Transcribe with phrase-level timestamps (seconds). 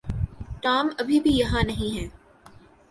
[0.61, 2.07] Tom ابھی بھی یہاں نہیں ہے۔